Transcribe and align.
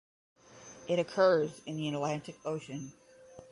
It 0.87 0.97
occurs 0.97 1.61
in 1.67 1.77
the 1.77 1.87
Atlantic 1.89 2.35
Ocean. 2.43 2.91